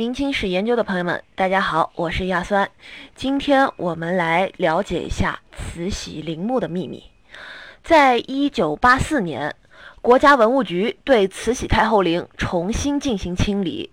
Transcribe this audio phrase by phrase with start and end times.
[0.00, 2.70] 明清史研究的朋友们，大家好，我是亚酸。
[3.14, 7.04] 今天我们来了解一下慈禧陵墓的秘密。
[7.84, 9.54] 在一九八四年，
[10.00, 13.92] 国家文物局对慈禧太后陵重新进行清理。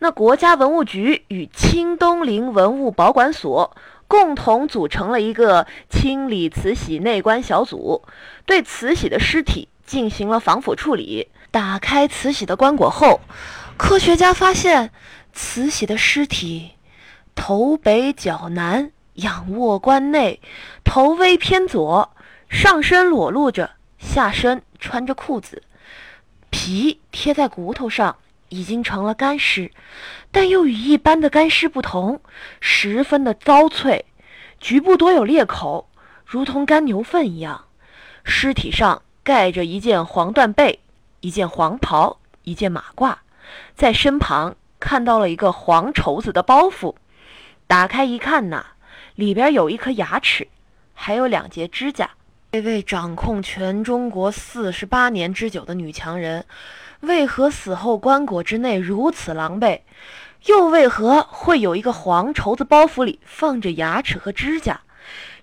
[0.00, 3.74] 那国家文物局与清东陵文物保管所
[4.06, 8.02] 共同组成了一个清理慈禧内棺小组，
[8.44, 11.28] 对慈禧的尸体进行了防腐处理。
[11.50, 13.20] 打开慈禧的棺椁后，
[13.76, 14.90] 科学家发现。
[15.38, 16.70] 慈禧的尸体
[17.34, 20.40] 头北脚南，仰卧棺内，
[20.82, 22.10] 头微偏左，
[22.48, 25.62] 上身裸露着，下身穿着裤子，
[26.48, 28.16] 皮贴在骨头上，
[28.48, 29.70] 已经成了干尸，
[30.30, 32.22] 但又与一般的干尸不同，
[32.60, 34.06] 十分的糟脆，
[34.58, 35.90] 局部多有裂口，
[36.24, 37.66] 如同干牛粪一样。
[38.24, 40.80] 尸体上盖着一件黄缎被，
[41.20, 43.14] 一件黄袍，一件马褂，
[43.74, 44.56] 在身旁。
[44.78, 46.94] 看到了一个黄绸子的包袱，
[47.66, 48.62] 打开一看呐，
[49.14, 50.46] 里边有一颗牙齿，
[50.92, 52.10] 还有两节指甲。
[52.52, 56.44] 这位掌控全中国四十八年之久的女强人，
[57.00, 59.80] 为何死后棺椁之内如此狼狈？
[60.44, 64.82] 又为何会有一个黄绸子包袱里放着牙齿和指甲？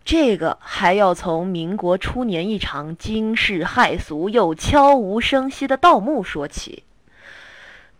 [0.05, 6.83] 这个还要从民国初年一场惊世骇俗又悄无声息的盗墓说起。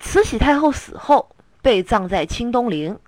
[0.04, 1.30] 慈禧太后死后。
[1.64, 3.00] 被葬在清东陵，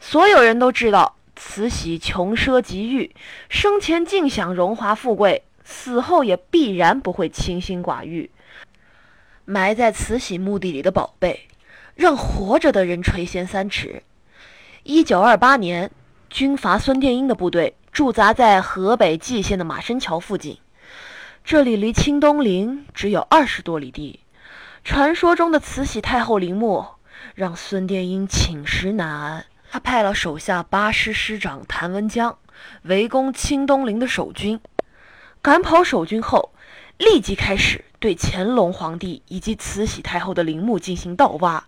[0.00, 3.14] 所有人都知道慈禧穷奢极欲，
[3.50, 8.30] 生前尽享荣华富贵，死后也必然不会清心寡欲。
[9.44, 11.48] 埋在慈禧墓地里的宝贝，
[11.94, 14.02] 让活着的人垂涎三尺。
[14.82, 15.90] 一九二八年，
[16.30, 20.56] 军阀孙殿英的部队驻扎在河北蓟县的马伸桥附近，
[21.44, 24.20] 这里离清东陵只有二十多里地。
[24.86, 26.86] 传说中的慈禧太后陵墓。
[27.34, 29.44] 让孙殿英寝食难安。
[29.68, 32.38] 他派了手下八师师长谭文江
[32.82, 34.60] 围攻清东陵的守军，
[35.42, 36.52] 赶跑守军后，
[36.98, 41.64] 立即开始对乾隆皇帝以及慈禧太后的陵墓进行盗挖。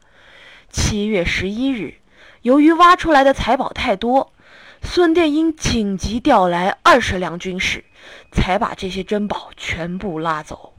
[0.71, 1.95] 七月十一日，
[2.43, 4.33] 由于挖出来的财宝太多，
[4.81, 7.85] 孙殿英紧急调来二十辆军士，
[8.31, 10.75] 才把这些珍宝全部拉走。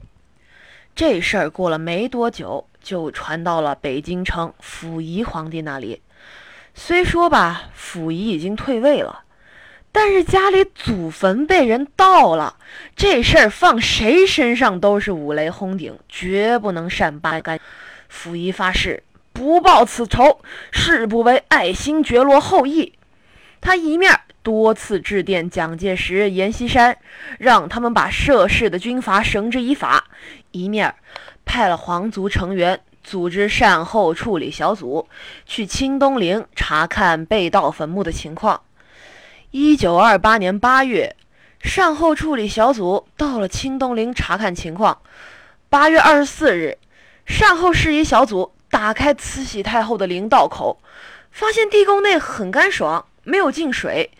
[0.94, 2.66] 这事儿过了没多久。
[2.82, 6.00] 就传到了北京城溥仪皇帝那里。
[6.74, 9.24] 虽说吧，溥仪已经退位了，
[9.92, 12.56] 但是家里祖坟被人盗了，
[12.96, 17.60] 这事儿放谁身上都是五雷轰顶，绝不能善罢甘。
[18.08, 19.02] 溥仪发誓
[19.34, 20.40] 不报此仇，
[20.72, 22.94] 誓不为爱新觉罗后裔。
[23.60, 26.96] 他一面多次致电蒋介石、阎锡山，
[27.38, 30.04] 让他们把涉事的军阀绳之以法，
[30.50, 30.94] 一面。
[31.44, 35.08] 派了皇族成员组织善后处理小组
[35.46, 38.62] 去清东陵查看被盗坟墓的情况。
[39.50, 41.16] 一九二八年八月，
[41.60, 45.02] 善后处理小组到了清东陵查看情况。
[45.68, 46.78] 八月二十四日，
[47.26, 50.80] 善后事宜小组打开慈禧太后的陵道口，
[51.32, 54.10] 发现地宫内很干爽，没有进水，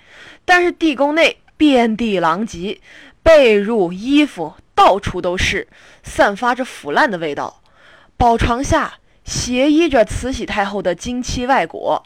[0.45, 2.81] 但是地宫内遍地狼藉，
[3.23, 4.55] 被褥、衣服。
[4.73, 5.69] 到处都是，
[6.03, 7.61] 散发着腐烂的味道。
[8.17, 8.95] 宝床下
[9.27, 12.03] 斜依着慈禧太后的金漆外椁，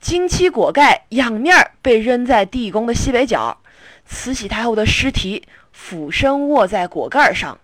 [0.00, 3.60] 金漆椁盖仰面被扔在地宫的西北角。
[4.04, 7.56] 慈禧太后的尸体俯身卧在椁盖上，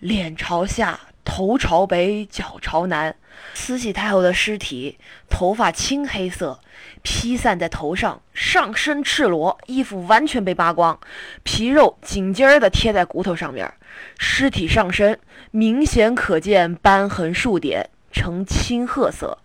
[0.00, 3.16] 脸朝下，头朝北，脚朝南。
[3.54, 4.98] 慈禧太后的尸体
[5.28, 6.60] 头发青黑色。
[7.02, 10.98] 披散在头上，上身赤裸，衣服完全被扒光，
[11.42, 13.72] 皮肉紧紧儿的贴在骨头上面。
[14.18, 15.18] 尸体上身
[15.50, 19.38] 明显可见斑痕数点，呈青褐色。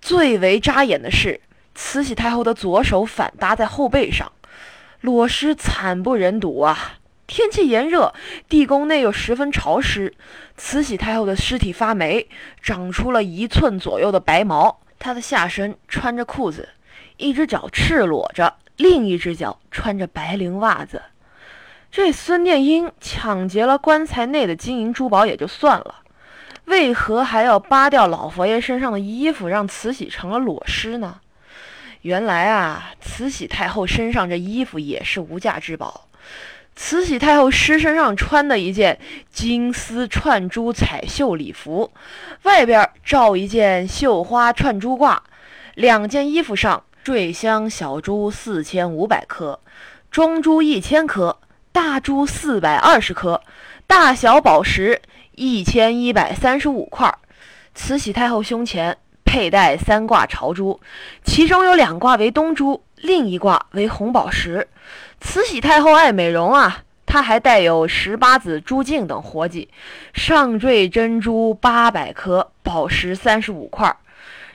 [0.00, 1.40] 最为扎眼的是，
[1.74, 4.30] 慈禧太后的左手反搭在后背上，
[5.00, 6.98] 裸尸惨不忍睹啊！
[7.32, 8.12] 天气炎热，
[8.46, 10.12] 地宫内又十分潮湿，
[10.58, 12.28] 慈禧太后的尸体发霉，
[12.60, 14.80] 长出了一寸左右的白毛。
[14.98, 16.68] 她的下身穿着裤子。
[17.16, 21.00] 一只脚赤裸着，另一只脚穿着白绫袜子。
[21.90, 26.02] 这孙殿英抢劫了棺材内的金银珠宝也就算了，
[26.66, 31.20] 为何还要扒掉老佛爷身上的衣服，让慈禧成了裸尸呢？
[32.02, 36.08] 原来啊，慈禧太后身上这衣服也是无价之宝。
[36.74, 38.98] 慈禧太后尸身上穿的一件
[39.30, 41.92] 金丝串珠彩绣礼服，
[42.42, 45.18] 外边罩一件绣花串珠褂，
[45.74, 46.84] 两件衣服上。
[47.04, 49.58] 坠镶小珠四千五百颗，
[50.08, 51.40] 中珠一千颗，
[51.72, 53.42] 大珠四百二十颗，
[53.88, 55.02] 大小宝石
[55.34, 57.12] 一千一百三十五块。
[57.74, 60.80] 慈禧太后胸前佩戴三挂朝珠，
[61.24, 64.68] 其中有两挂为东珠，另一挂为红宝石。
[65.24, 69.68] 慈禧太后爱美容啊，她还带有十八子珠镜等活计，
[70.12, 73.96] 上缀珍珠八百颗，宝石三十五块。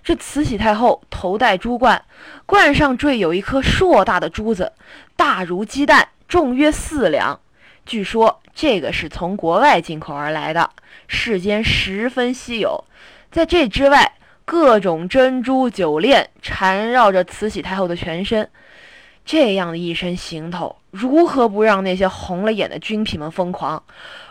[0.03, 2.03] 这慈禧太后头戴珠冠，
[2.45, 4.73] 冠上缀有一颗硕大的珠子，
[5.15, 7.39] 大如鸡蛋，重约四两。
[7.85, 10.69] 据说这个是从国外进口而来的，
[11.07, 12.83] 世间十分稀有。
[13.31, 14.13] 在这之外，
[14.45, 18.49] 各种珍珠酒链缠绕着慈禧太后的全身，
[19.27, 23.83] 这样的一身行头，如何不让那些红了眼的军痞们疯狂？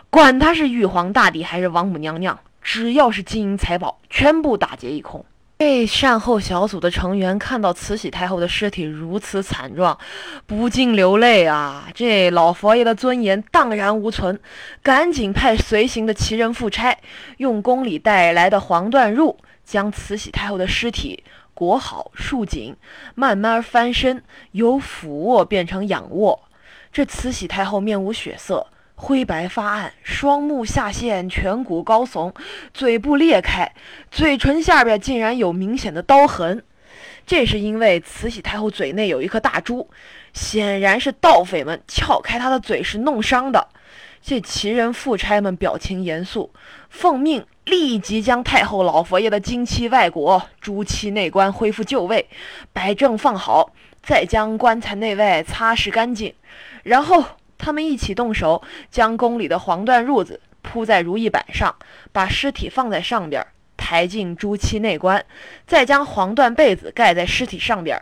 [0.09, 5.23] 管他是玉皇大帝还是王母娘娘，只要是金银财宝，全部打劫一空。
[5.59, 9.95] 这善后小组的成员看到慈禧太后的尸体如此惨状，
[10.47, 11.87] 不禁流泪啊！
[11.93, 14.39] 这老佛爷的尊严荡然无存，
[14.81, 16.97] 赶紧派随行的奇人副差，
[17.37, 21.23] 用宫里带来的黄缎褥将慈禧太后的尸体
[21.57, 22.75] 裹好束紧，
[23.15, 26.47] 慢慢翻身，由俯卧变成仰卧。
[26.93, 28.67] 这慈禧太后面无血色。
[28.93, 32.31] 灰白发暗，双目下陷，颧骨高耸，
[32.75, 33.73] 嘴部裂开，
[34.11, 36.63] 嘴唇下边竟然有明显的刀痕。
[37.25, 39.89] 这是因为慈禧太后嘴内有一颗大珠，
[40.33, 43.67] 显然是盗匪们撬开她的嘴时弄伤的。
[44.21, 46.51] 这奇人副差们表情严肃，
[46.89, 52.27] 奉命立即将太后老佛爷的金漆外裹、朱漆内棺恢复旧位，
[52.73, 53.71] 摆正放好，
[54.01, 56.33] 再将棺材内外擦拭干净，
[56.83, 57.23] 然后。
[57.59, 58.61] 他们一起动手，
[58.91, 61.75] 将宫里的黄缎褥子铺在如意板上，
[62.11, 63.43] 把尸体放在上边，
[63.75, 65.25] 抬进朱漆内棺，
[65.65, 67.99] 再将黄缎被子盖在尸体上边。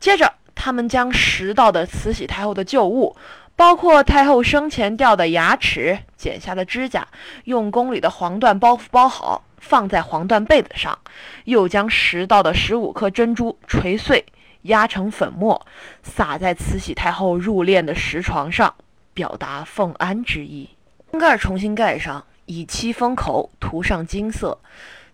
[0.00, 3.14] 接着，他们将拾到的慈禧太后的旧物，
[3.58, 7.04] 包括太后生前掉的牙齿、剪下的指甲，
[7.42, 10.96] 用宫里的黄缎包袱包好，放在黄缎被子上，
[11.42, 14.24] 又将拾到的十五颗珍珠锤碎，
[14.62, 15.66] 压成粉末，
[16.04, 18.72] 撒在慈禧太后入殓的石床上。
[19.12, 20.68] 表达奉安之意，
[21.10, 24.60] 棺盖重新盖上，以漆封口，涂上金色。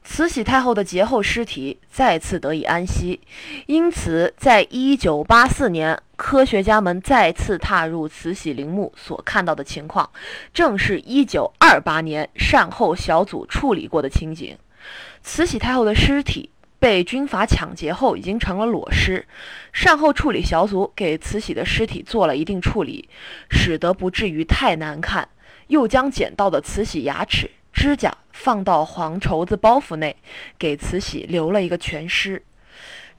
[0.02, 3.22] 慈禧太后的劫后尸体再次得以安息。
[3.64, 10.10] 因此，在一九八四年，科学家们再次踏入慈禧陵墓所看到的情况，
[10.52, 14.56] 正是一九二八年善后小组处理过的情景。
[15.22, 16.50] 慈禧太后的尸体。
[16.76, 19.26] 被军阀抢劫后，已经成了裸尸。
[19.72, 23.08] 善后处理小组给慈禧的尸体做了一定处理，
[23.48, 25.26] 使得不至于太难看。
[25.68, 30.14] 又将捡到的慈禧牙齿、指甲放到黄绸子包袱内，
[30.58, 32.42] 给慈禧留了一个全尸。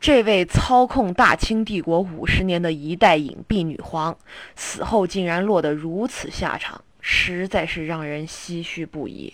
[0.06, 4.16] 这位操控大清帝国五十年的一代隐蔽女皇，
[4.56, 9.34] 死后竟然落得如此下场，实在是让人唏嘘不已。